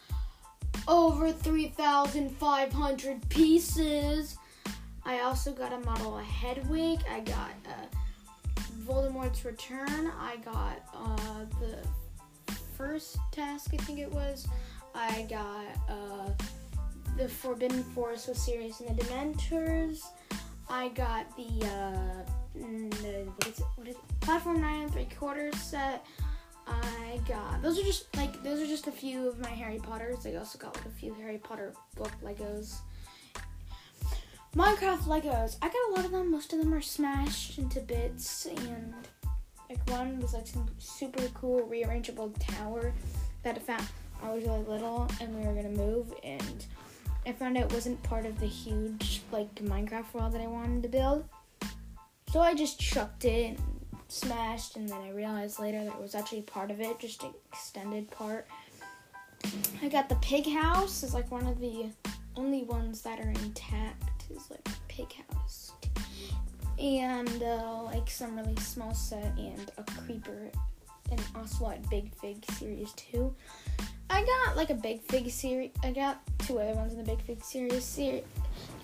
Over 0.87 1.31
3,500 1.31 3.29
pieces. 3.29 4.39
I 5.05 5.19
also 5.19 5.51
got 5.51 5.71
a 5.71 5.79
model 5.81 6.17
of 6.17 6.25
Hedwig. 6.25 7.01
I 7.11 7.19
got 7.19 7.51
uh, 7.67 7.85
Voldemort's 8.87 9.45
Return. 9.45 10.11
I 10.19 10.37
got 10.37 10.79
uh, 10.95 11.45
the 11.59 11.77
first 12.75 13.19
task, 13.31 13.69
I 13.75 13.77
think 13.77 13.99
it 13.99 14.11
was. 14.11 14.47
I 14.95 15.27
got 15.29 15.67
uh, 15.87 16.31
the 17.17 17.27
Forbidden 17.27 17.83
Forest 17.83 18.27
was 18.29 18.37
Sirius 18.37 18.79
and 18.79 18.97
the 18.97 19.03
Dementors. 19.03 20.01
I 20.69 20.89
got 20.89 21.35
the 21.35 21.65
uh, 21.65 22.23
the- 22.53 23.27
what 23.35 23.47
is 23.47 23.59
it? 23.59 23.65
What 23.75 23.87
is 23.87 23.95
it? 23.95 24.19
Platform 24.21 24.61
nine 24.61 24.83
and 24.83 24.93
three 24.93 25.07
quarters 25.17 25.55
set. 25.59 26.05
I 26.67 27.19
got 27.27 27.61
those 27.61 27.79
are 27.79 27.83
just 27.83 28.13
like 28.17 28.43
those 28.43 28.59
are 28.61 28.67
just 28.67 28.87
a 28.87 28.91
few 28.91 29.27
of 29.27 29.39
my 29.39 29.49
Harry 29.49 29.79
Potters. 29.79 30.25
I 30.25 30.35
also 30.35 30.59
got 30.59 30.75
like 30.75 30.85
a 30.85 30.89
few 30.89 31.13
Harry 31.15 31.37
Potter 31.37 31.73
book 31.95 32.11
Legos. 32.23 32.75
Minecraft 34.55 35.03
Legos. 35.03 35.57
I 35.61 35.67
got 35.67 35.89
a 35.89 35.93
lot 35.95 36.05
of 36.05 36.11
them. 36.11 36.31
Most 36.31 36.51
of 36.53 36.59
them 36.59 36.73
are 36.73 36.81
smashed 36.81 37.57
into 37.57 37.79
bits, 37.79 38.45
and 38.47 38.93
Like 39.69 39.89
one 39.89 40.19
was 40.19 40.33
like 40.33 40.47
some 40.47 40.67
super 40.77 41.27
cool 41.33 41.61
rearrangeable 41.71 42.33
tower 42.39 42.93
that 43.43 43.55
I 43.55 43.59
found. 43.59 43.87
I 44.23 44.33
was 44.33 44.43
really 44.43 44.63
little 44.63 45.07
and 45.21 45.35
we 45.37 45.45
were 45.45 45.53
gonna 45.53 45.69
move 45.69 46.11
and 46.23 46.65
I 47.27 47.33
found 47.33 47.57
out 47.57 47.65
it 47.65 47.73
wasn't 47.73 48.01
part 48.03 48.25
of 48.25 48.39
the 48.39 48.45
huge 48.47 49.21
like 49.33 49.53
Minecraft 49.55 50.13
world 50.13 50.31
that 50.33 50.39
I 50.39 50.47
wanted 50.47 50.81
to 50.83 50.89
build. 50.89 51.25
So 52.31 52.39
I 52.39 52.53
just 52.53 52.79
chucked 52.79 53.25
it 53.25 53.57
and 53.57 53.59
smashed 54.07 54.77
and 54.77 54.87
then 54.87 55.01
I 55.01 55.09
realized 55.09 55.59
later 55.59 55.83
that 55.83 55.93
it 55.93 56.01
was 56.01 56.15
actually 56.15 56.43
part 56.43 56.71
of 56.71 56.79
it, 56.79 56.99
just 56.99 57.23
an 57.23 57.33
extended 57.51 58.09
part. 58.11 58.47
I 59.81 59.89
got 59.89 60.07
the 60.07 60.15
pig 60.15 60.47
house 60.47 61.03
is 61.03 61.13
like 61.13 61.29
one 61.29 61.45
of 61.47 61.59
the 61.59 61.87
only 62.37 62.63
ones 62.63 63.01
that 63.01 63.19
are 63.19 63.29
intact 63.29 64.23
is 64.33 64.49
like 64.49 64.65
pig 64.87 65.13
house. 65.29 65.73
And 66.79 67.43
uh, 67.43 67.83
like 67.83 68.09
some 68.09 68.37
really 68.37 68.55
small 68.55 68.93
set 68.93 69.33
and 69.37 69.69
a 69.77 69.83
creeper 69.83 70.49
and 71.11 71.21
also 71.35 71.69
at 71.71 71.89
Big 71.89 72.13
Fig 72.15 72.37
series 72.51 72.93
two. 72.93 73.35
I 74.09 74.23
got 74.23 74.55
like 74.55 74.69
a 74.69 74.75
Big 74.75 75.01
Fig 75.01 75.29
series. 75.29 75.71
I 75.83 75.91
got 75.91 76.21
two 76.39 76.59
other 76.59 76.73
ones 76.73 76.93
in 76.93 76.99
the 76.99 77.03
Big 77.03 77.21
Fig 77.21 77.43
series. 77.43 77.83
Ser- 77.83 78.21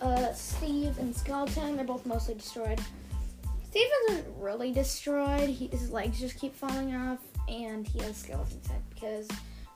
uh, 0.01 0.33
Steve 0.33 0.97
and 0.99 1.15
Skeleton. 1.15 1.75
They're 1.75 1.85
both 1.85 2.05
mostly 2.05 2.35
destroyed. 2.35 2.79
Steve 3.69 3.87
isn't 4.09 4.25
really 4.37 4.71
destroyed. 4.71 5.49
He, 5.49 5.67
his 5.67 5.91
legs 5.91 6.19
just 6.19 6.37
keep 6.37 6.55
falling 6.55 6.93
off, 6.95 7.19
and 7.47 7.87
he 7.87 7.99
has 7.99 8.17
skeleton's 8.17 8.67
head 8.67 8.81
because 8.93 9.27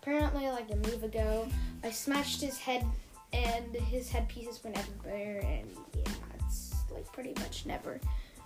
apparently, 0.01 0.47
like 0.49 0.69
a 0.71 0.75
move 0.75 1.03
ago, 1.03 1.47
I 1.83 1.91
smashed 1.91 2.41
his 2.41 2.57
head, 2.57 2.85
and 3.33 3.73
his 3.75 4.09
head 4.09 4.27
pieces 4.29 4.63
went 4.63 4.77
everywhere, 4.77 5.39
and 5.39 5.69
yeah, 5.95 6.13
it's 6.45 6.75
like 6.91 7.11
pretty 7.11 7.33
much 7.39 7.65
never 7.65 7.99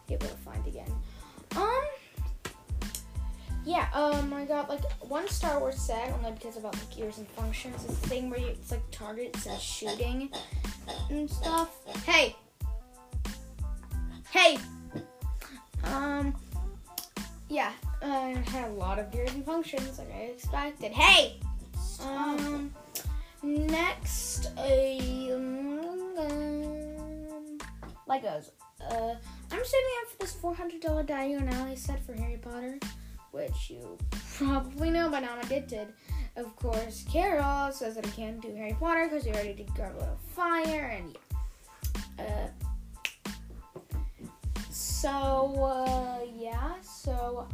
able 0.09 0.27
to 0.27 0.37
find 0.37 0.65
again. 0.67 0.91
Um. 1.55 1.81
Yeah, 3.63 3.87
um, 3.93 4.33
I 4.33 4.45
got 4.45 4.69
like 4.69 4.83
one 5.01 5.27
Star 5.27 5.59
Wars 5.59 5.75
set 5.75 6.11
only 6.13 6.31
because 6.31 6.57
about 6.57 6.73
the 6.73 6.95
gears 6.95 7.19
and 7.19 7.27
functions. 7.29 7.75
It's 7.85 7.99
the 7.99 8.07
thing 8.09 8.29
where 8.29 8.39
you, 8.39 8.47
it's 8.47 8.71
like 8.71 8.81
target, 8.91 9.35
it 9.35 9.37
says 9.37 9.61
shooting 9.61 10.31
and 11.09 11.29
stuff. 11.29 11.69
Hey, 12.05 12.35
hey. 14.31 14.57
Um, 15.83 16.35
yeah, 17.49 17.71
I 18.01 18.43
had 18.47 18.69
a 18.69 18.73
lot 18.73 18.97
of 18.97 19.11
gears 19.11 19.33
and 19.33 19.45
functions 19.45 19.99
like 19.99 20.11
I 20.11 20.21
expected. 20.21 20.91
Hey, 20.91 21.39
um, 22.03 22.73
next, 23.43 24.47
um, 24.57 25.81
Legos. 28.09 28.49
Uh, 28.89 29.13
I'm 29.51 29.63
saving 29.63 29.95
up 30.01 30.09
for 30.09 30.17
this 30.19 30.33
$400 30.33 31.05
Diagon 31.05 31.53
Alley 31.53 31.75
set 31.75 32.03
for 32.03 32.13
Harry 32.13 32.37
Potter 32.37 32.79
which 33.31 33.69
you 33.69 33.97
probably 34.37 34.89
know 34.89 35.09
by 35.09 35.19
now. 35.19 35.35
I 35.41 35.45
did 35.47 35.67
did. 35.67 35.87
Of 36.35 36.55
course, 36.55 37.05
Carol 37.11 37.71
says 37.71 37.95
that 37.95 38.05
I 38.05 38.09
can't 38.09 38.41
do 38.41 38.53
Harry 38.55 38.75
Potter 38.79 39.07
because 39.09 39.25
he 39.25 39.31
already 39.31 39.53
did 39.53 39.73
Goblet 39.75 40.03
of 40.03 40.19
Fire, 40.33 40.97
and 40.97 41.17
yeah. 42.17 42.25
Uh, 42.25 42.47
so, 44.69 45.63
uh, 45.63 46.19
yeah, 46.37 46.79
so, 46.81 47.47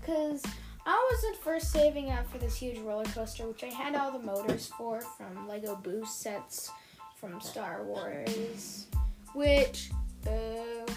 because 0.00 0.42
I 0.84 1.08
was 1.10 1.24
at 1.32 1.42
first 1.42 1.70
saving 1.70 2.10
up 2.10 2.28
for 2.30 2.38
this 2.38 2.56
huge 2.56 2.78
roller 2.80 3.04
coaster, 3.04 3.46
which 3.46 3.62
I 3.62 3.68
had 3.68 3.94
all 3.94 4.10
the 4.10 4.18
motors 4.18 4.66
for 4.76 5.00
from 5.00 5.46
Lego 5.46 5.76
Boost 5.76 6.20
sets 6.20 6.70
from 7.16 7.40
Star 7.40 7.84
Wars, 7.84 8.86
which, 9.32 9.90
uh, 10.26 10.92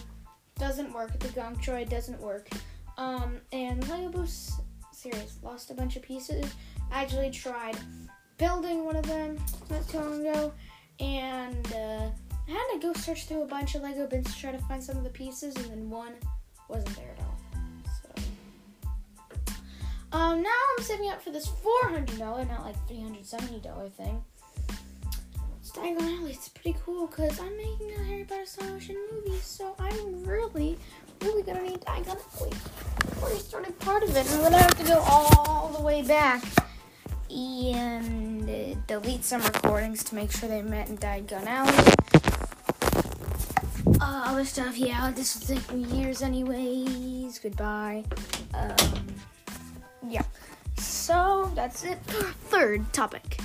doesn't 0.58 0.92
work. 0.94 1.18
The 1.20 1.28
Gonk 1.30 1.64
Droid 1.64 1.90
doesn't 1.90 2.20
work. 2.20 2.50
Um, 2.98 3.40
and 3.52 3.88
Lego 3.90 4.10
Boost 4.10 4.62
series 4.92 5.38
lost 5.42 5.72
a 5.72 5.74
bunch 5.74 5.96
of 5.96 6.04
pieces. 6.04 6.46
I 6.92 7.04
actually 7.04 7.32
tried 7.32 7.78
building 8.38 8.86
one 8.86 8.96
of 8.96 9.06
them 9.06 9.38
not 9.70 9.88
too 9.88 10.00
long 10.00 10.26
ago, 10.26 10.54
and 11.00 11.74
uh, 11.74 12.10
I 12.48 12.52
had 12.52 12.68
to 12.74 12.80
go 12.80 12.94
search 12.94 13.26
through 13.26 13.44
a 13.44 13.48
bunch 13.48 13.76
of 13.76 13.82
Lego 13.82 14.08
bins 14.08 14.34
to 14.34 14.40
try 14.40 14.52
to 14.52 14.58
find 14.60 14.84
some 14.84 14.98
of 14.98 15.04
the 15.04 15.10
pieces, 15.10 15.56
and 15.56 15.66
then 15.66 15.90
one 15.90 16.14
wasn't 16.68 16.96
there 16.96 17.16
at 17.18 17.24
all. 17.24 17.38
So, 18.02 19.54
um, 20.12 20.42
now 20.42 20.50
I'm 20.50 20.84
saving 20.84 21.10
up 21.10 21.22
for 21.22 21.32
this 21.32 21.48
$400, 21.48 22.20
not 22.20 22.66
like 22.66 22.76
$370 22.88 23.92
thing. 23.94 24.24
It's 25.62 25.72
Diagon 25.72 26.20
Alley. 26.20 26.32
It's 26.32 26.50
pretty 26.50 26.78
cool 26.84 27.08
because 27.08 27.40
I'm 27.40 27.56
making 27.56 27.92
a 27.94 28.04
Harry 28.04 28.26
Potter 28.26 28.46
style 28.46 28.70
motion 28.72 28.98
movie, 29.12 29.40
so 29.40 29.76
I'm 29.80 30.24
really, 30.26 30.78
really 31.22 31.44
gonna 31.44 31.62
need 31.62 31.82
Diagon 31.82 32.18
Alley. 32.40 32.52
Already 33.22 33.40
started 33.40 33.80
part 33.80 34.04
of 34.04 34.16
it, 34.16 34.26
and 34.26 34.36
I'm 34.36 34.42
gonna 34.42 34.58
have 34.58 34.78
to 34.78 34.84
go 34.84 35.00
all 35.08 35.70
the 35.78 35.84
way 35.84 36.02
back 36.02 36.44
and 37.30 38.50
uh, 38.50 38.76
delete 38.88 39.24
some 39.24 39.42
recordings 39.42 40.04
to 40.06 40.16
make 40.16 40.32
sure 40.32 40.50
they 40.50 40.62
met 40.62 40.90
in 40.90 40.98
Diagon 40.98 41.46
Alley. 41.46 41.94
Uh, 44.00 44.24
other 44.26 44.46
stuff, 44.46 44.78
yeah, 44.78 45.12
this 45.12 45.40
will 45.40 45.56
take 45.56 45.72
me 45.72 45.84
years 45.96 46.22
anyways. 46.22 47.40
Goodbye. 47.40 48.04
Um, 48.54 49.08
yeah. 50.08 50.24
So 50.78 51.52
that's 51.56 51.84
it. 51.84 52.00
Third 52.50 52.92
topic. 52.94 53.38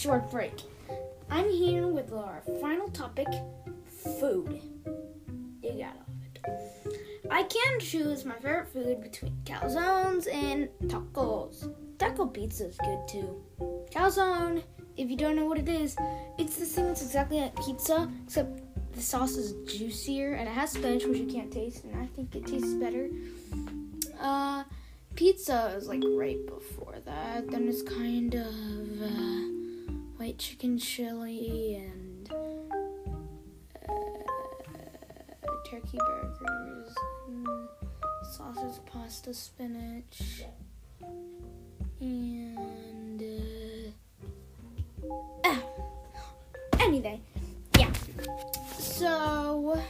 Short 0.00 0.30
break. 0.30 0.62
I'm 1.28 1.50
here 1.50 1.86
with 1.86 2.10
our 2.14 2.42
final 2.58 2.88
topic 2.88 3.26
food. 4.18 4.58
You 5.62 5.72
gotta 5.72 5.98
love 5.98 6.22
it. 6.22 7.26
I 7.30 7.42
can 7.42 7.80
choose 7.80 8.24
my 8.24 8.32
favorite 8.36 8.68
food 8.72 9.02
between 9.02 9.36
calzones 9.44 10.26
and 10.32 10.70
tacos. 10.84 11.70
Taco 11.98 12.24
pizza 12.28 12.68
is 12.68 12.78
good 12.78 13.08
too. 13.10 13.42
Calzone, 13.90 14.62
if 14.96 15.10
you 15.10 15.16
don't 15.16 15.36
know 15.36 15.44
what 15.44 15.58
it 15.58 15.68
is, 15.68 15.94
it's 16.38 16.56
the 16.56 16.64
thing 16.64 16.86
that's 16.86 17.02
exactly 17.02 17.38
like 17.38 17.54
pizza, 17.62 18.10
except 18.24 18.58
the 18.94 19.02
sauce 19.02 19.32
is 19.32 19.52
juicier 19.70 20.32
and 20.32 20.48
it 20.48 20.52
has 20.52 20.70
spinach, 20.70 21.04
which 21.04 21.18
you 21.18 21.26
can't 21.26 21.52
taste, 21.52 21.84
and 21.84 21.94
I 22.00 22.06
think 22.06 22.34
it 22.34 22.46
tastes 22.46 22.72
better. 22.72 23.10
Uh, 24.18 24.64
pizza 25.14 25.74
is 25.76 25.88
like 25.88 26.02
right 26.06 26.38
before 26.46 26.96
that. 27.04 27.50
Then 27.50 27.68
it's 27.68 27.82
kind 27.82 28.34
of 28.34 29.02
uh, 29.02 29.59
white 30.20 30.36
chicken 30.36 30.76
chili 30.76 31.76
and 31.76 32.30
uh, 33.88 33.94
turkey 35.66 35.98
burgers, 36.06 36.94
and 37.26 37.48
sausage, 38.30 38.84
pasta, 38.84 39.32
spinach, 39.32 40.42
and 42.00 43.22
uh, 43.22 45.08
ah, 45.46 45.62
anyway, 46.80 47.18
yeah. 47.78 47.90
So, 48.78 49.80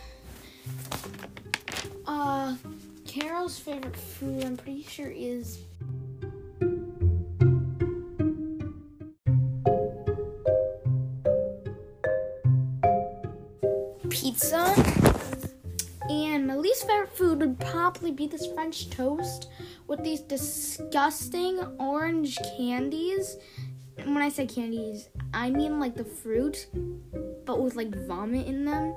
uh, 2.06 2.54
Carol's 3.04 3.58
favorite 3.58 3.96
food, 3.96 4.44
I'm 4.44 4.56
pretty 4.56 4.84
sure, 4.84 5.10
is 5.10 5.58
least 16.60 16.86
favorite 16.86 17.16
food 17.16 17.40
would 17.40 17.58
probably 17.58 18.12
be 18.12 18.26
this 18.26 18.46
French 18.52 18.90
toast 18.90 19.48
with 19.86 20.02
these 20.04 20.20
disgusting 20.20 21.58
orange 21.78 22.38
candies. 22.56 23.36
And 23.98 24.14
when 24.14 24.22
I 24.22 24.28
say 24.28 24.46
candies, 24.46 25.08
I 25.34 25.50
mean 25.50 25.80
like 25.80 25.94
the 25.94 26.04
fruit, 26.04 26.66
but 27.44 27.60
with 27.60 27.76
like 27.76 27.94
vomit 28.06 28.46
in 28.46 28.64
them. 28.64 28.94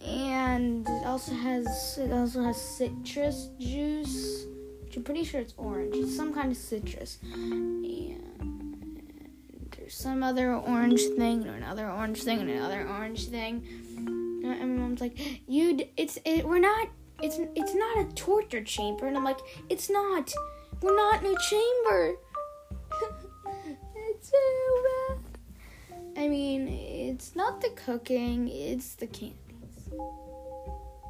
and 0.00 0.86
it 0.88 1.06
also 1.06 1.32
has 1.32 1.98
it 1.98 2.12
also 2.12 2.42
has 2.42 2.60
citrus 2.60 3.50
juice, 3.58 4.46
which 4.84 4.96
I'm 4.96 5.04
pretty 5.04 5.24
sure 5.24 5.40
it's 5.40 5.54
orange. 5.56 5.94
It's 5.96 6.16
some 6.16 6.32
kind 6.32 6.50
of 6.50 6.56
citrus. 6.56 7.18
And 7.32 7.84
there's 9.76 9.94
some 9.94 10.22
other 10.22 10.54
orange 10.54 11.02
thing, 11.16 11.42
and 11.42 11.50
another 11.62 11.88
orange 11.88 12.22
thing, 12.22 12.40
and 12.40 12.50
another 12.50 12.88
orange 12.88 13.28
thing. 13.28 13.62
And 14.52 14.76
my 14.76 14.82
mom's 14.82 15.00
like, 15.00 15.18
"You, 15.46 15.78
it's 15.96 16.18
it, 16.24 16.46
we're 16.46 16.58
not. 16.58 16.88
It's 17.22 17.38
it's 17.54 17.74
not 17.74 17.98
a 17.98 18.04
torture 18.14 18.62
chamber." 18.62 19.06
And 19.06 19.16
I'm 19.16 19.24
like, 19.24 19.38
"It's 19.68 19.90
not. 19.90 20.32
We're 20.80 20.96
not 20.96 21.24
in 21.24 21.34
a 21.34 21.38
chamber." 21.38 22.16
it's 23.96 24.30
so 24.30 24.36
bad. 24.86 26.18
I 26.18 26.28
mean, 26.28 26.68
it's 26.68 27.36
not 27.36 27.60
the 27.60 27.70
cooking; 27.70 28.48
it's 28.48 28.94
the 28.94 29.06
candies. 29.06 29.36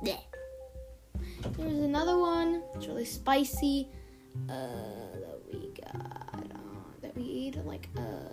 Yeah. 0.02 0.18
There's 1.56 1.78
another 1.78 2.18
one. 2.18 2.62
It's 2.74 2.86
really 2.86 3.04
spicy. 3.04 3.88
Uh, 4.48 4.66
that 5.14 5.40
we 5.52 5.72
got. 5.80 5.94
Uh, 6.34 6.58
that 7.02 7.16
we 7.16 7.46
ate 7.46 7.64
like 7.64 7.88
uh 7.96 8.32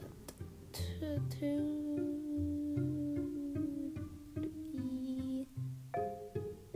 t- 0.73 2.22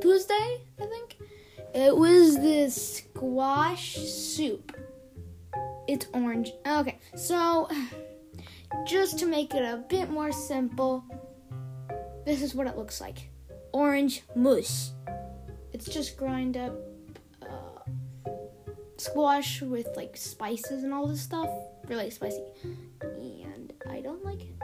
Tuesday, 0.07 0.61
I 0.79 0.85
think. 0.85 1.17
It 1.75 1.93
was 1.93 2.37
this 2.37 2.99
squash 2.99 3.97
soup. 3.97 4.73
It's 5.85 6.07
orange. 6.13 6.53
Okay, 6.65 6.97
so 7.17 7.69
just 8.87 9.19
to 9.19 9.25
make 9.25 9.53
it 9.53 9.63
a 9.63 9.83
bit 9.89 10.09
more 10.09 10.31
simple, 10.31 11.03
this 12.25 12.41
is 12.41 12.55
what 12.55 12.67
it 12.67 12.77
looks 12.77 13.01
like 13.01 13.29
orange 13.73 14.23
mousse. 14.33 14.93
It's 15.73 15.89
just 15.89 16.15
grind 16.15 16.55
up 16.55 16.73
uh, 17.41 17.91
squash 18.95 19.61
with 19.61 19.89
like 19.97 20.15
spices 20.15 20.83
and 20.83 20.93
all 20.93 21.05
this 21.05 21.19
stuff. 21.19 21.49
Really 21.89 22.11
spicy. 22.11 22.43
And 23.01 23.73
I 23.89 23.99
don't 23.99 24.23
like 24.23 24.39
it. 24.39 24.55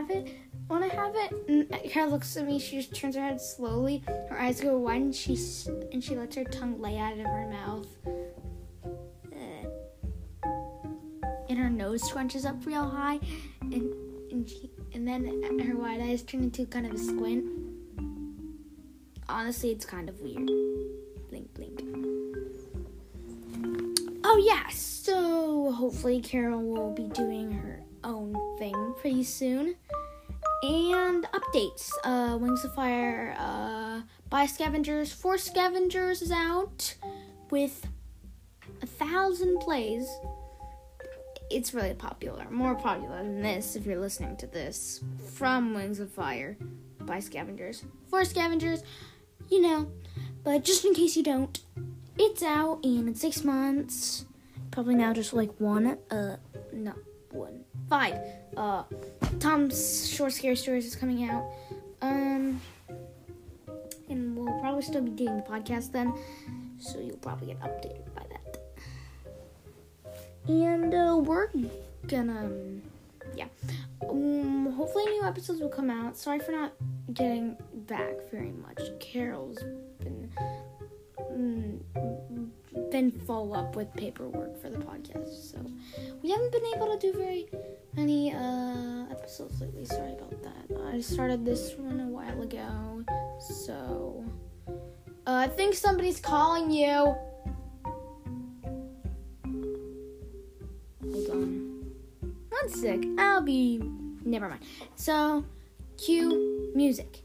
Have 0.00 0.10
it? 0.10 0.34
Want 0.68 0.88
to 0.88 0.96
have 0.96 1.14
it? 1.14 1.90
Carol 1.90 2.10
looks 2.10 2.36
at 2.36 2.46
me. 2.46 2.58
She 2.58 2.76
just 2.76 2.94
turns 2.94 3.16
her 3.16 3.22
head 3.22 3.40
slowly. 3.40 4.02
Her 4.28 4.40
eyes 4.40 4.60
go 4.60 4.78
wide, 4.78 5.02
and 5.02 5.14
she 5.14 5.36
and 5.92 6.02
she 6.02 6.16
lets 6.16 6.36
her 6.36 6.44
tongue 6.44 6.80
lay 6.80 6.98
out 6.98 7.12
of 7.12 7.26
her 7.26 7.48
mouth. 7.50 7.88
And 11.48 11.58
her 11.58 11.68
nose 11.68 12.02
scrunches 12.08 12.46
up 12.46 12.64
real 12.64 12.88
high, 12.88 13.18
and 13.60 13.92
and 14.30 14.48
she 14.48 14.70
and 14.94 15.06
then 15.06 15.24
her 15.60 15.76
wide 15.76 16.00
eyes 16.00 16.22
turn 16.22 16.44
into 16.44 16.64
kind 16.66 16.86
of 16.86 16.92
a 16.92 16.98
squint. 16.98 17.44
Honestly, 19.28 19.70
it's 19.70 19.84
kind 19.84 20.08
of 20.08 20.20
weird. 20.20 20.46
Blink, 21.28 21.52
blink. 21.54 21.82
Oh 24.22 24.36
yeah, 24.44 24.68
so 24.68 25.72
hopefully 25.72 26.20
Carol 26.20 26.62
will 26.62 26.92
be 26.92 27.08
doing 27.08 27.50
her 27.50 27.82
own 28.04 28.34
thing 28.58 28.94
pretty 29.00 29.24
soon. 29.24 29.74
And 30.62 31.24
updates. 31.32 31.90
Uh 32.04 32.36
Wings 32.40 32.64
of 32.64 32.74
Fire, 32.74 33.34
uh 33.38 34.02
by 34.28 34.46
Scavengers. 34.46 35.12
Four 35.12 35.38
Scavengers 35.38 36.22
is 36.22 36.30
out 36.30 36.94
with 37.50 37.86
a 38.82 38.86
thousand 38.86 39.60
plays. 39.60 40.08
It's 41.50 41.74
really 41.74 41.94
popular. 41.94 42.46
More 42.50 42.74
popular 42.74 43.22
than 43.22 43.42
this 43.42 43.74
if 43.74 43.84
you're 43.86 43.98
listening 43.98 44.36
to 44.36 44.46
this. 44.46 45.00
From 45.34 45.74
Wings 45.74 45.98
of 45.98 46.10
Fire 46.10 46.56
by 47.00 47.18
Scavengers. 47.18 47.82
Four 48.08 48.24
Scavengers, 48.24 48.82
you 49.50 49.60
know. 49.60 49.90
But 50.44 50.64
just 50.64 50.84
in 50.84 50.94
case 50.94 51.16
you 51.16 51.22
don't, 51.22 51.58
it's 52.16 52.42
out 52.42 52.80
and 52.84 53.08
in 53.08 53.14
six 53.14 53.42
months. 53.42 54.26
Probably 54.70 54.94
now 54.94 55.12
just 55.12 55.32
like 55.32 55.50
one, 55.58 55.98
uh, 56.10 56.36
no, 56.72 56.94
one, 57.32 57.64
five. 57.90 58.16
Uh, 58.56 58.84
Tom's 59.40 60.08
short 60.08 60.32
scary 60.32 60.56
stories 60.56 60.86
is 60.86 60.96
coming 60.96 61.28
out. 61.28 61.44
Um, 62.00 62.60
and 64.08 64.36
we'll 64.36 64.58
probably 64.60 64.82
still 64.82 65.02
be 65.02 65.10
doing 65.10 65.36
the 65.36 65.42
podcast 65.42 65.92
then, 65.92 66.14
so 66.78 66.98
you'll 66.98 67.16
probably 67.18 67.48
get 67.48 67.60
updated 67.60 68.14
by 68.14 68.22
that. 68.30 68.60
And 70.48 70.94
uh, 70.94 71.18
we're 71.22 71.48
gonna, 72.06 72.46
um, 72.46 72.82
yeah. 73.36 73.46
Um, 74.08 74.72
hopefully 74.72 75.04
new 75.06 75.24
episodes 75.24 75.60
will 75.60 75.68
come 75.68 75.90
out. 75.90 76.16
Sorry 76.16 76.38
for 76.38 76.52
not 76.52 76.72
getting 77.12 77.56
back 77.86 78.30
very 78.30 78.52
much. 78.52 78.80
Carol's 78.98 79.58
been 79.98 80.30
been 83.00 83.20
full 83.26 83.54
up 83.54 83.76
with 83.76 83.88
paperwork 83.94 84.60
for 84.60 84.68
the 84.68 84.76
podcast, 84.76 85.50
so 85.50 85.58
we 86.22 86.30
haven't 86.30 86.52
been 86.52 86.66
able 86.76 86.86
to 86.94 86.98
do 86.98 87.16
very 87.16 87.48
many 87.94 88.30
uh, 88.30 89.06
episodes 89.10 89.58
lately. 89.58 89.86
Sorry 89.86 90.12
about 90.12 90.42
that. 90.42 90.76
I 90.92 91.00
started 91.00 91.42
this 91.42 91.74
one 91.78 92.00
a 92.00 92.08
while 92.08 92.42
ago, 92.42 93.02
so 93.38 94.22
uh, 95.26 95.46
I 95.46 95.48
think 95.48 95.74
somebody's 95.76 96.20
calling 96.20 96.70
you. 96.70 97.16
Hold 101.10 101.30
on. 101.30 101.92
One 102.50 102.68
sec. 102.68 103.00
I'll 103.16 103.40
be. 103.40 103.82
Never 104.26 104.46
mind. 104.50 104.62
So, 104.96 105.42
cue 105.96 106.70
music. 106.74 107.24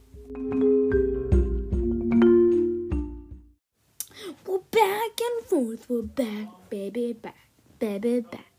Back. 5.66 5.90
We're 5.90 6.02
back, 6.04 6.70
baby, 6.70 7.14
back, 7.14 7.36
baby, 7.80 8.20
back. 8.20 8.55